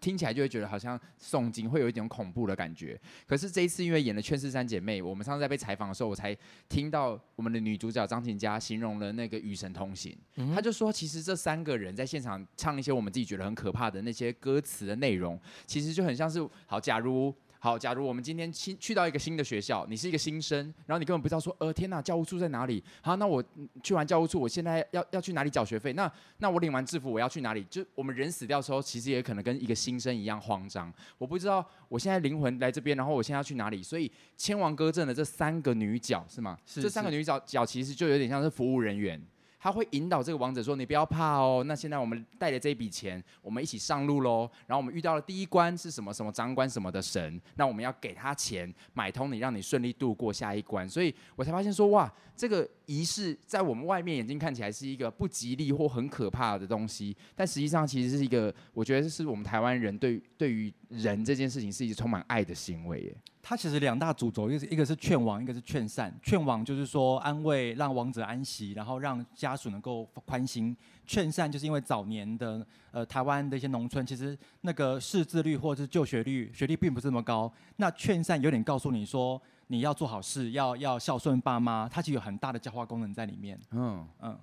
[0.00, 2.96] 听起来就会觉得好像诵经会有一点恐怖的感觉。
[3.26, 6.36] 可是这一次因为演了《劝世三姐妹》，我们上次在被采访的时候，我才
[6.68, 8.06] 听到我们的女主角。
[8.12, 10.14] 张琴家形容了那个与神同行，
[10.54, 22.82] 他就说，其实这三个人在现场唱一些我们自己觉得很可怕的那些歌词的内容，其实就很像是好，假如好，假如我们今天新去到一个新的学校，你是一个新生，然后你根本不知道说，呃，天呐，教务处在哪里？
[23.00, 23.40] 好，那我
[23.84, 25.92] 去完教务处，我现在要要去哪里缴学费？
[25.92, 27.62] 那那我领完制服，我要去哪里？
[27.70, 30.92] 就我们人死掉的时候，其实也可能跟一个新生一样慌张。
[31.18, 33.80] 我不知道我现在灵魂来这边，然后我现在要去哪里？
[33.80, 36.58] 所以千王歌阵的这三个女角是吗？
[36.66, 39.22] 是，这三个女角角其实就有点像是服务人员。
[39.62, 44.50] 他会引导这个王者说：“你不要怕哦，那现在我们带着这笔钱，我们一起上路喽。
[44.66, 46.12] 然后我们遇到了第一关是什么？
[46.12, 50.88] 什么长官什么的神，那我们要给他钱买通你，让你顺利度过下一关。
[50.88, 66.16] 所以我才发现说，哇，这个仪式在我们外面眼睛看起来是一个不吉利或很可怕的东西，但实际上其实是一个，我觉得是我们台湾人对对于人这件事情是一个充满爱的行为耶。”它其实两大主轴，一个是一个是劝亡，一个是劝善。
[66.22, 70.76] 劝亡就是说安慰，让亡者安息，然后让家属能够宽心。
[71.04, 77.52] 劝善就是因为早年的呃台湾的一些农村，其实那个识字率或者是就学率学历并不是那么高。
[77.76, 83.58] 那劝善有点告诉你说，你要做好事，要要孝顺爸妈，它其实有很大的教化功能在里面。
[83.72, 84.38] 嗯嗯。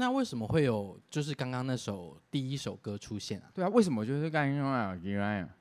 [0.00, 3.50] 那为什么会有就是刚刚那首第一首歌出现啊？
[3.52, 4.96] 对啊，为什么就是刚刚啊？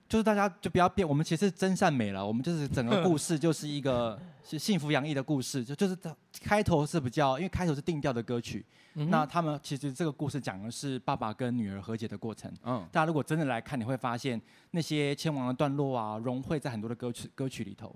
[0.07, 5.97] 就是大家就不要变，我们其实真善美了，我们就是整个故事就是一个是幸福洋溢的故事，就就是
[6.39, 12.53] 开头是比较，因为开头是定调的歌曲，嗯、那他们其实这个故事讲的是爸爸跟女儿和解的过程。
[12.63, 17.93] 嗯，大家如果真的来看，你会发现那些千王的段落啊，融汇在很多的歌曲歌曲里头。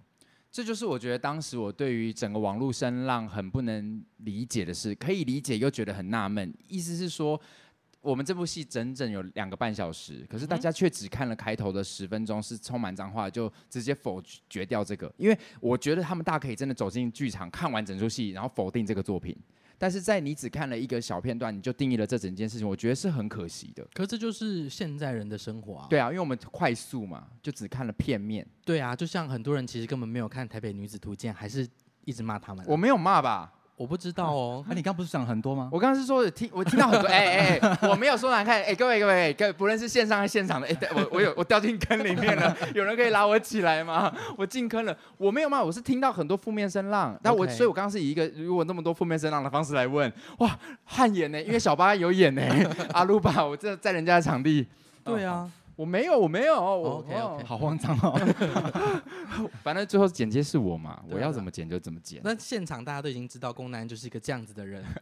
[0.51, 6.53] 这就是我觉得当时我对于整个网络声浪很不能理解的事，可以理解又觉得很纳闷。
[6.67, 7.39] 意思是说，
[8.01, 15.09] 我们这部戏整整有两个半小时，可是大家却只看了开头的十分钟，是充满脏话，就直接否决掉这个。
[15.15, 19.33] 因为我觉得他们大可以真的走进剧场看完整出戏，然后否定这个作品。
[19.81, 23.83] 但是在你只看了一个小片段，你就定义了这整件事情，我觉得是很可惜的。
[23.95, 25.87] 可这就是现在人的生活啊。
[25.89, 28.45] 对啊，因为我们快速嘛，就只看了片面。
[28.63, 31.67] 对啊，就像很多人其实根本没有看《台北女子图鉴》，还是
[32.05, 32.63] 一直骂他们。
[32.67, 33.51] 我没有骂吧。
[33.75, 35.67] 我不知道哦，那、啊、你刚不是讲很多吗？
[35.71, 44.13] 我刚刚是说听，我听到很多， 哎哎哎，我没有说难看，哎各位各位各位，不论是线上还是现场的，哎我我有我掉进坑里面了， 有人可以拉我起来吗？
[44.37, 52.41] 我进坑了，我没有骂，我是听到很多负面声浪，但我.所以，我刚刚是以一个如果那么多负面声浪的方式来问，哇，汗颜呢，因为小巴有演呢，
[52.93, 54.67] 阿鲁巴，我这在人家的场地，
[55.03, 55.33] 对啊。
[55.33, 58.13] 哦我没有，我没有，我 OK OK，好慌张哦。
[59.63, 62.21] 反正最后剪接是我嘛，我要怎么剪就怎么剪。
[62.23, 64.85] 那现场大家都已经知道，宫南就是一个这样子的人。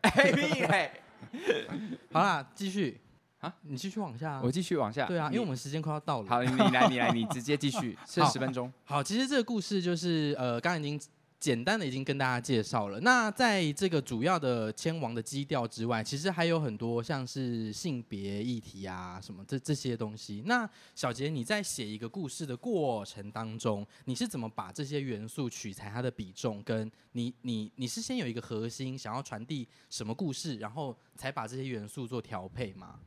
[2.13, 2.97] 好啦，继续
[3.41, 4.39] 啊，你继续往下。
[4.41, 5.05] 我继续往下。
[5.05, 6.29] 对啊，因为我们时间快要到了。
[6.29, 8.71] 好，你来，你来，你直接继续，剩十分钟。
[8.85, 10.97] 好，其实这个故事就是呃，刚刚已经。
[11.39, 12.99] 简单的已经跟大家介绍了。
[12.99, 20.43] 那在这个主要的千王的基调之外，其实还有很多像是性别议题啊什么这这些东西。
[20.45, 26.61] 那小杰，你在写一个故事的过程当中，你是怎么把这些元素取材它的比重？
[26.63, 32.99] 跟你你你是先有一个核心，想要传递什么故事，然后才把这些元素做调配吗？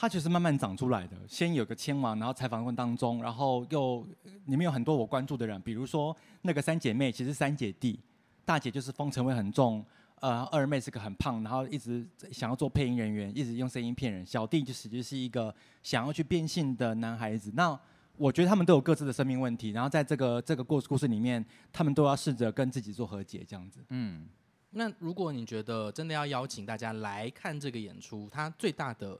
[0.00, 1.16] 它就是慢慢长出来的。
[1.26, 4.06] 先有个千王，然后采访过程当中，然后又
[4.44, 7.98] 里面有很多我关注的人，比如说那个三姐妹，其实三姐弟，
[8.44, 9.84] 大姐就是风尘味很重，
[10.20, 14.24] 呃，二妹是个很胖，然后一直想要做配音人员，一直用声音骗人。
[14.24, 17.50] 小弟就是就是一个想要去变性的男孩子。
[17.56, 17.76] 那
[18.16, 23.80] 我觉得他们都有各自的生命问题，然后在这个这个故故事里面，他们都要试着跟自己做和解，这样子。
[23.88, 24.28] 嗯，
[24.70, 29.18] 那如果你觉得真的要邀请大家来看这个演出，它最大的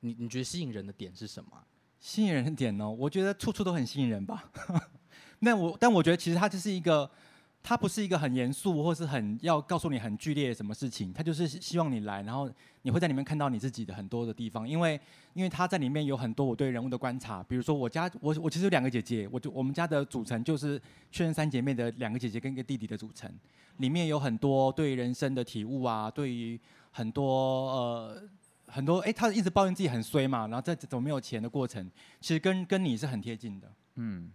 [0.00, 1.50] 你你觉得吸引人的点是什么？
[2.00, 2.88] 吸引人的点呢？
[2.88, 4.50] 我觉得处处都很吸引人吧。
[5.40, 7.10] 那我但我觉得其实它就是一个，
[7.60, 12.48] 它不是一个很严肃或是很要告诉你很剧烈什么事情，它就是希望你来，然后
[12.82, 15.00] 你会在里面看到你自己的很多的地方，因为
[15.34, 20.80] 因为它在里面有很多我对人物的观察，比如说我家我我其实有两个姐姐，我就我们家的组成就是
[21.10, 23.28] 确认三姐妹的两个姐姐跟一个弟弟的组成，
[23.78, 26.60] 里面有很多对人生的体悟啊，对于
[26.92, 28.22] 很多呃。
[28.68, 33.72] 很多哎，他一直抱怨自己很衰嘛，然后在这种没有钱的过程，其实跟跟你是很贴近的。
[33.96, 34.30] 嗯，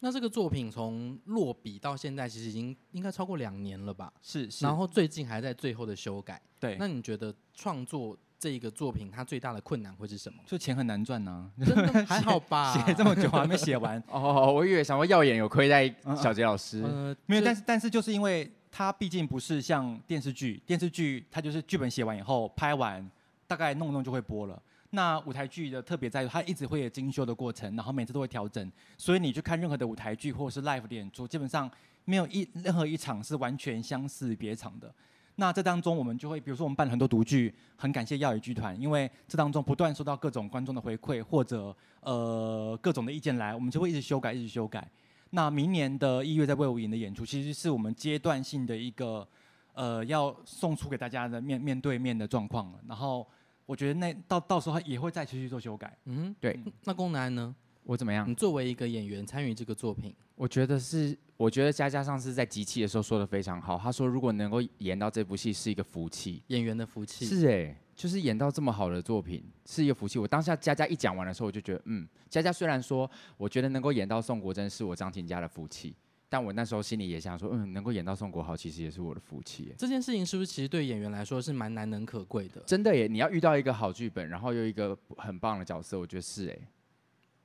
[0.00, 4.12] 那这个作品从落笔到现在，其实已经应该超过两年了吧？
[4.20, 4.64] 是，是。
[4.64, 6.40] 然后最近还在最后的修改。
[6.58, 6.76] 对。
[6.78, 10.42] 那你觉得创作这一个作品，它最大的困难会是什么？
[10.46, 11.64] 就钱很难赚呢、啊。
[11.64, 12.74] 真的还好吧？
[12.84, 14.02] 写这么久还没写完。
[14.08, 16.82] 哦，我以为想说耀眼有亏待小杰老师。
[16.82, 23.08] 嗯呃、没有，但是但是就是因为它毕竟不是像电视剧，电视剧它就是剧本写完以后拍完。
[23.46, 24.60] 大概弄弄就会播了。
[24.90, 28.70] 那舞台剧的特别在于，它一直会有精修的过程，然后每次都会调整。
[28.96, 31.68] 所以你去看任何的舞台剧或者是 live 的演出，基本上
[32.04, 34.94] 没有一任何一场是完全相似别场的。
[35.36, 44.88] 那这当中我们就会，比如说我们办了很多独剧，很感谢耀宇剧团，因为这当中不断收到各种观众的回馈或者呃各种的意见来，我们就会一直修改，一直修改。
[45.30, 49.26] 那明年的一月在魏武营的演出，其实是我们阶段性的一个
[49.74, 52.80] 呃要送出给大家的面面对面的状况了。
[52.88, 53.26] 然后
[53.66, 55.96] 我觉得那到到时候也会再继续做修改。
[56.06, 56.58] 嗯，对。
[56.84, 57.54] 那宫南呢？
[57.84, 58.26] 我怎么样？
[58.26, 63.76] 你作为一个演员参与这个作品，我觉得是，我觉得佳佳上次在集气的时候说的非常好。
[63.76, 67.26] 他说，如果能够演到这部戏是一个福气，演员的福气。
[67.26, 70.18] 是哎、欸，就是演到这么好的作品是一个福气。
[70.18, 75.94] 我当下佳佳一讲完的时候，我就觉得，嗯，佳佳虽然说我觉得能够演到宋国珍是我张庭家的福气，
[76.34, 79.74] 但我那时候心里也想说，嗯，能够演到宋国豪其实也是我的福气、欸。
[79.78, 82.60] 这件事情是不是其实对演员来说是蛮难能可贵的？
[82.66, 86.68] 真的耶，你要遇到一个好剧本，然后又一个很棒的角色，我觉得是哎、欸。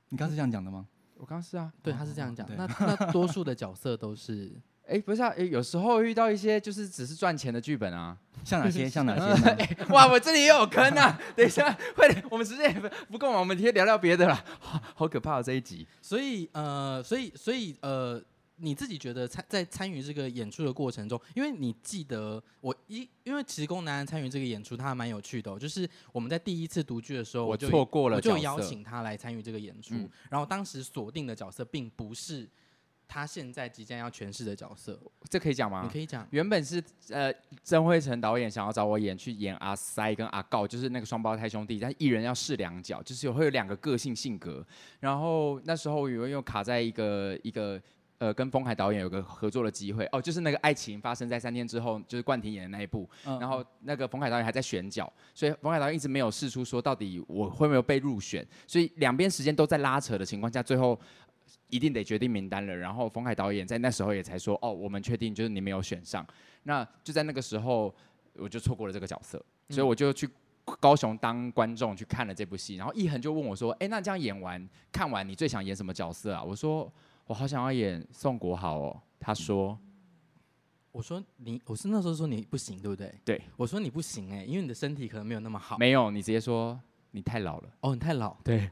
[0.08, 0.88] 你刚是这样讲的吗？
[1.18, 2.44] 我刚是啊，对，他是这样讲。
[2.56, 4.50] 那那多数的角色都是，
[4.88, 8.88] 哎，不是啊，有时候遇到一些就是只是赚钱的剧本啊，像哪些？
[8.88, 9.76] 像哪些？
[9.94, 11.16] 哇，我这里也有坑啊！
[11.36, 14.44] 等一下，快点，我们时间也不够嘛，我们直接聊聊别的啦。
[14.58, 15.86] 好，好可怕的这一集。
[16.02, 18.20] 所以呃，所以所以呃。
[18.60, 25.58] 你自己觉得参在参与这个演出的过程中，因为你记得我一，因为其实宫南参与这个演出，他还蛮有趣的、哦。
[25.58, 29.94] 就是我们在第一次读剧的时候，我错过了，我就邀请他来参与这个演出。
[29.94, 32.48] 嗯、然后当时锁定的角色并不是
[33.08, 35.82] 他现在即将要诠释的角色，这可以讲吗？
[35.82, 36.26] 你可以讲。
[36.30, 37.32] 原本是呃
[37.64, 44.64] 曾慧成导演想要找我演去演阿塞跟阿告，就是那个双胞胎兄弟，但一人要试两角，就是有会有两个个性性格。
[45.00, 47.80] 然后那时候因为又卡在一个一个。
[48.20, 53.08] 呃，跟冯海导演有个合作的机会哦，就是那个爱情发生在三天之后，就是冠廷演的那一部。
[53.24, 61.00] 嗯、然后那个冯海导演还在选角，所以冯海导演一直没有试出说到底我会没有被入选，所以两边时间都在拉扯的情况下，最后
[61.70, 62.76] 一定得决定名单了。
[62.76, 66.22] 然后冯海导演在那时候也才说哦，我们确定就是你没有选上。
[66.64, 67.94] 那就在那个时候，
[68.34, 70.28] 我就错过了这个角色，所以我就去
[70.78, 72.76] 高雄当观众去看了这部戏。
[72.76, 76.92] 然后一恒就问我说：“哎，那这样演完看完，你最想演什么角色啊？”我说。
[77.30, 79.78] 我好想要演宋国豪哦，他说，
[80.90, 83.14] 我说你，我是那时候说你不行，对不对？
[83.24, 85.78] 对，我说你不行哎，因为你的身体可能没有那么好。
[85.78, 86.76] 没有，你直接说
[87.12, 87.68] 你太老了。
[87.82, 88.36] 哦，你太老。
[88.42, 88.68] 对，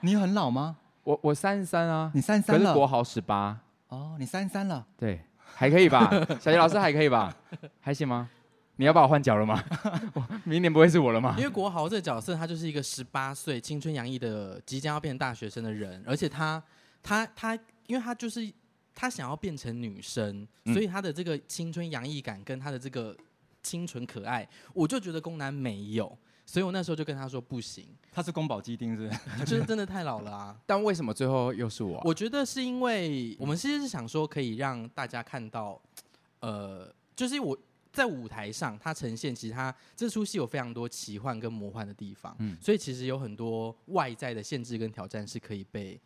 [0.00, 0.76] 你很老吗？
[1.04, 2.64] 我我三十三啊，你三十三了。
[2.64, 3.58] 可是国豪十八。
[3.88, 4.86] 哦，你三十三了。
[4.98, 6.10] 对，还可以吧？
[6.38, 7.34] 小杰老师还可以吧？
[7.80, 8.28] 还行吗？
[8.76, 9.58] 你要把我换角了吗？
[10.44, 11.34] 明年不会是我了吗？
[11.38, 16.62] 因为国豪这个角色，他就是一个十八岁青春洋溢的即将要变成大学生的人，而且他
[17.02, 17.58] 他他。
[17.86, 18.52] 他因为他就是
[18.94, 23.16] 他想要变成女生，嗯、所以他的这个青春洋溢感跟他的这个
[23.62, 26.16] 清纯可爱，我就觉得宫南没有，
[26.46, 27.86] 所以我那时候就跟他说不行。
[28.10, 29.10] 他是宫保鸡丁是？
[29.44, 30.58] 就是真的太老了啊！
[30.64, 32.02] 但为什么最后又是我、啊？
[32.04, 35.78] 我觉得是因为我们其实是想说可以让大家看到，
[36.40, 37.58] 呃，就是我
[37.92, 46.00] 在舞台上他呈现，其实他这出戏有非常多奇幻跟魔幻的地方，嗯，所以其实有很多外在的限制跟挑战是可以被。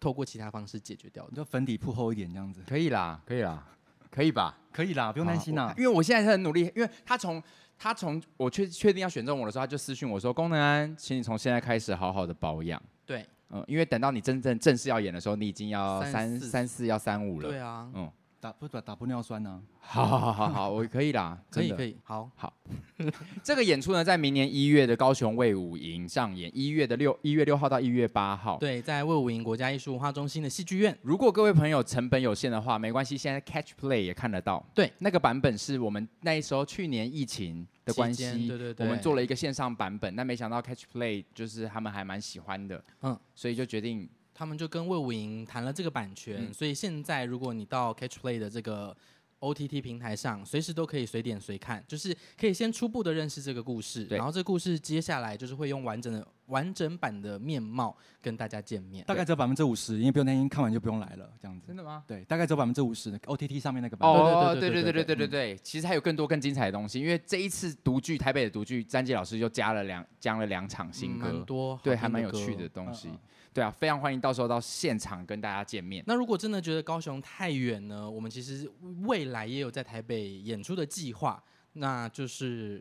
[0.00, 3.64] 透过其他方式解决掉，你就粉底铺厚一点这样子，可以啦，可以啦，
[4.10, 4.58] 可以吧？
[4.72, 5.74] 可以啦，不用担心啦。
[5.76, 7.42] 因为我现在是很努力，因为他从
[7.78, 17.48] 他从我确确定要选中我的时候，他就私讯我说：“功能安，请你从现在开始好好的保养。”对，嗯，因为等到你真正正式要演的时候，你已经要三三四要三五了。
[17.48, 18.10] 对啊，嗯。
[18.40, 19.60] 打不打打玻尿酸呢？
[19.80, 22.50] 好好好好好， 我可以啦，可以可以，好好。
[23.44, 28.56] 这个演出呢，在明年一月的高雄卫武营上演，一月的六一月六号到一月八号。
[28.56, 30.96] 对，在卫武营国家艺术文化中心的戏剧院。
[31.02, 34.66] 如果各位朋友成本有限的话，没关系，现在 Catch Play 也看得到。
[34.74, 44.08] 对，那个版本是我们那时候去年疫情的关系，对对对，我们做了一个线上版本，但没想到 Catch Play 就是他们还蛮喜欢的，嗯，所以就决定。
[44.40, 48.96] 他们就跟魏武营谈了这个版权，嗯、所以现在如果你到 Catch Play 的这个
[49.40, 61.66] OTT 平台上，随时都可以随点随看，就是可以先初步的认识这个故事，然后这个故事接下来就是会用完整的完整版的面貌跟大家见面，大概只有百分之五十，因为不用担心看完就不用来了，这样子。
[61.66, 62.02] 真的吗？
[62.06, 64.22] 对，大概只有百分之五十的 OTT 上面那个版本。
[64.22, 73.08] 哦，对对对对对对对，其实还有更多更精彩的东西，因为这一次独剧台北的独剧，詹杰老师又加了两加了两场新歌，嗯、多对，还蛮有趣的东西。
[73.08, 73.18] 嗯嗯
[73.52, 76.04] 对啊，非常欢迎到时候到现场跟大家见面。
[76.06, 78.08] 那如果真的觉得高雄太远呢？
[78.08, 78.70] 我们其实
[79.02, 81.42] 未来也有在台北演出的计划，
[81.72, 82.80] 那就是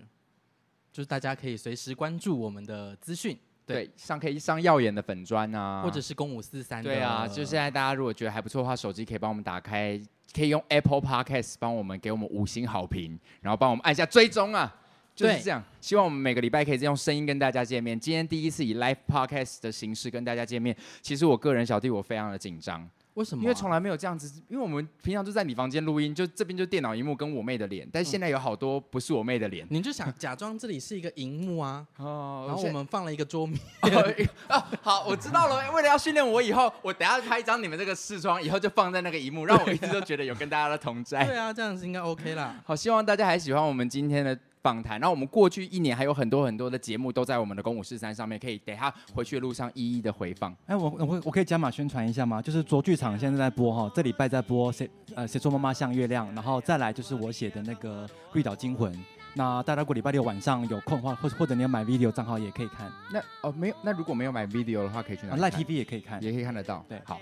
[0.91, 3.37] 就是大家可以随时关注我们的资讯。
[3.65, 6.83] 对，上可以上耀眼的粉砖啊，或者是公五四三。
[6.83, 9.99] 对啊，就现在大家如果觉得还不错的话，手机可以帮我们打开，
[10.33, 14.75] 可以用 Apple Podcast 帮我们给我们五星好评，然后帮我们按下追踪啊。
[15.19, 17.99] 就是这样，希望我们每个礼拜可以用声音跟大家见面。
[17.99, 22.89] 今天第一次以 live podcast 的形式跟大家见面，其实我个人小弟我非常的紧张。
[23.15, 23.43] 为什么？
[23.43, 29.67] 因为从来没有这样子，因为我们平常都在你房间录音，就这边就电脑荧幕跟我妹的脸，但现在有好多不是我妹的脸。
[29.69, 33.59] 你就想假装这里是一个荧幕啊，哦，然后我们放了一个桌面。
[34.47, 35.69] 哦，好，我知道了。
[35.73, 41.25] 为了要训练我以后，我等下拍一张你们这个视窗，以后就放在那个荧幕，让我一直都觉得有跟大家的同在。
[41.27, 42.61] 对啊，这样子应该 OK 啦。
[42.63, 44.39] 好，希望大家还喜欢我们今天的。
[44.61, 50.55] 访谈，然后我们过去一年还有很多很多的节目都在我们的公五四三上面，可以等下回去的路上一一的回放。
[50.65, 52.41] 哎，我我我可以加码宣传一下吗？
[52.41, 58.93] 就是卓剧场现在在播哈，这礼拜在播谁呃谁说妈妈像月亮，然后再来就是我写的那个绿岛惊魂。
[59.35, 62.91] 那大家过礼拜六晚上有空的话，或或者你要买 video 账号也可以看。
[63.13, 66.83] 那哦没有，那如果没有买 video 的话，可以去哪里？Live TV 也可以看，也可以看得到。
[66.89, 67.21] 对，好。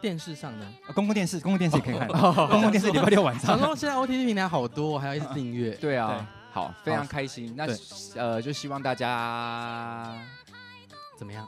[0.00, 0.66] 电视上呢？
[0.94, 2.08] 公共电视，公共电视也可以看。
[2.08, 3.56] 公共电视礼拜六晚上。
[3.58, 5.70] 然后现在 OTT 平台好多，还要一直订阅。
[5.72, 6.28] 对啊。
[6.54, 7.52] 好，非常开心。
[7.56, 7.66] 那
[8.14, 10.16] 呃，就希望大家
[11.18, 11.44] 怎么样？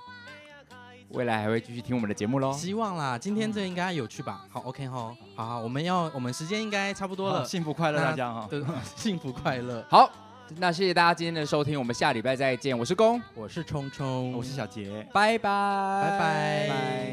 [1.11, 2.53] 未来还会继续听我们的节目喽。
[2.53, 4.45] 希望啦，今天这应该有趣吧？
[4.51, 7.45] 好，OK 哈，好好，我们要我们时间应该差不多了。
[7.45, 8.61] 幸福快乐大家哈，对，
[8.97, 9.81] 幸福快乐。
[9.89, 10.11] 好，
[10.57, 12.77] 那谢谢大家今天的收听，我们下礼拜再见。
[12.77, 17.07] 我是公，我是冲冲，我是小杰，拜拜，拜拜，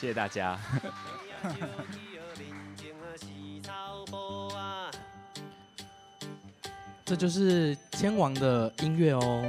[0.00, 0.58] 谢谢大家。
[7.08, 9.42] 这就是天王的音乐哦。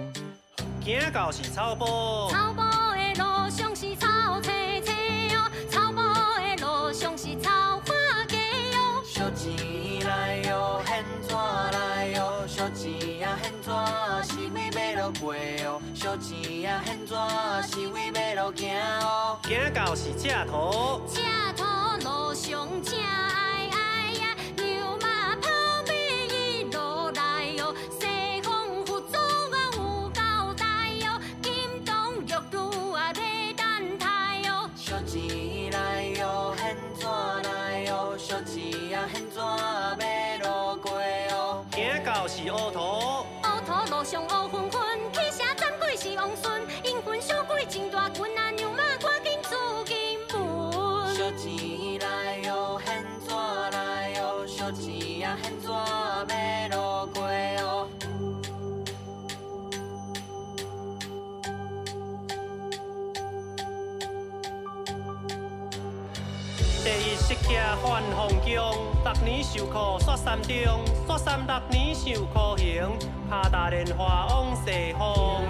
[0.82, 1.86] 行到是草埔，
[2.32, 4.96] 草埔的路上是草青青
[5.28, 9.04] 哟，草埔的路上是草花家哟。
[9.06, 9.52] 小钱
[10.08, 12.48] 来哟，现怎来哟？
[12.48, 13.74] 小钱呀，现怎
[14.24, 15.82] 是为要落过哟？
[15.94, 17.18] 小钱呀，现怎
[17.68, 19.38] 是为要落行哦？
[19.44, 21.20] 行到是赤土，赤
[21.58, 21.66] 土
[22.08, 22.70] 路上
[67.50, 67.70] 正。
[67.82, 72.92] 范凤强六年受苦雪山中，雪山六年受苦行，
[73.30, 75.42] 拍打莲花往西方。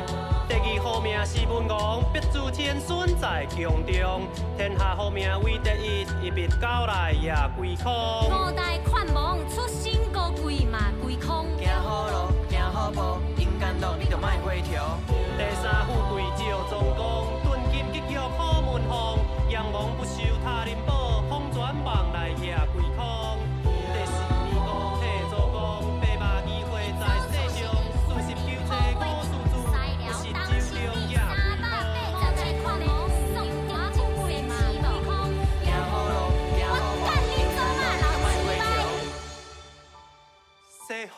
[0.47, 4.27] 第二好名是文王，必主天孙在宫中，
[4.57, 7.91] 天下好名为第一，一笔交来也归空。
[8.29, 11.45] 五代款王出身高贵嘛归空。
[11.57, 13.01] 行好路，行好步，
[13.37, 14.98] 阴间路你就莫回头。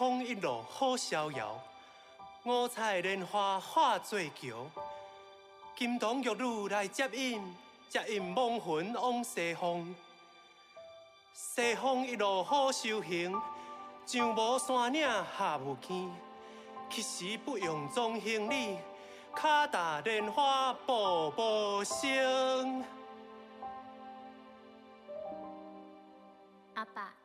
[0.01, 1.61] 风一路好逍遥，
[2.43, 4.65] 五彩莲花化作桥，
[5.75, 7.55] 金童玉女来接引，
[7.87, 9.95] 接引亡魂往西方。
[11.35, 13.39] 西方一路好修行，
[14.07, 16.11] 上无山岭下无坑，
[16.89, 18.79] 去时不用装行李，
[19.35, 22.83] 脚踏莲花步步升。
[26.73, 27.20] 阿爸。